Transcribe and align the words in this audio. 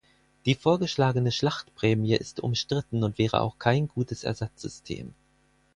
Die 0.45 0.55
vorgeschlagene 0.55 1.31
Schlachtprämie 1.31 2.15
ist 2.15 2.39
umstritten 2.39 3.03
und 3.03 3.19
wäre 3.19 3.39
auch 3.41 3.59
kein 3.59 3.87
gutes 3.87 4.23
Ersatzsystem. 4.23 5.13